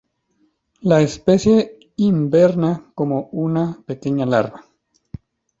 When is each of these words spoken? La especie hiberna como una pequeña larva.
La 0.81 0.99
especie 0.99 1.77
hiberna 1.95 2.91
como 2.95 3.29
una 3.31 3.83
pequeña 3.85 4.25
larva. 4.25 4.65